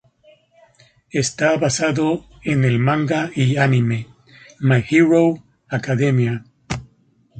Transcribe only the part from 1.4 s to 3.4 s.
basado en el manga